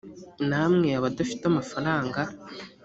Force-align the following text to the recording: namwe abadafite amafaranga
namwe 0.49 0.87
abadafite 0.99 1.43
amafaranga 1.47 2.21